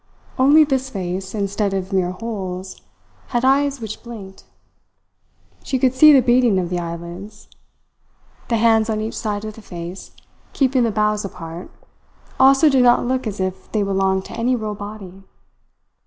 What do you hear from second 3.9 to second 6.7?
blinked. She could see the beating